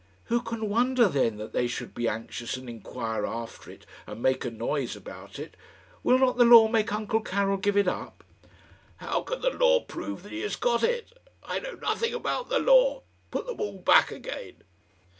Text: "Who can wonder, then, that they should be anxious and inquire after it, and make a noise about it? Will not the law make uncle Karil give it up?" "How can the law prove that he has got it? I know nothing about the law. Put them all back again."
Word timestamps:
"Who 0.33 0.41
can 0.41 0.67
wonder, 0.67 1.07
then, 1.07 1.37
that 1.37 1.53
they 1.53 1.67
should 1.67 1.93
be 1.93 2.07
anxious 2.07 2.57
and 2.57 2.67
inquire 2.67 3.23
after 3.23 3.69
it, 3.69 3.85
and 4.07 4.19
make 4.19 4.43
a 4.43 4.49
noise 4.49 4.95
about 4.95 5.37
it? 5.37 5.55
Will 6.01 6.17
not 6.17 6.37
the 6.37 6.43
law 6.43 6.67
make 6.67 6.91
uncle 6.91 7.21
Karil 7.21 7.57
give 7.61 7.77
it 7.77 7.87
up?" 7.87 8.23
"How 8.97 9.21
can 9.21 9.41
the 9.41 9.51
law 9.51 9.81
prove 9.81 10.23
that 10.23 10.31
he 10.31 10.41
has 10.41 10.55
got 10.55 10.81
it? 10.81 11.19
I 11.43 11.59
know 11.59 11.75
nothing 11.75 12.15
about 12.15 12.49
the 12.49 12.57
law. 12.57 13.03
Put 13.29 13.45
them 13.45 13.61
all 13.61 13.77
back 13.77 14.09
again." 14.11 14.63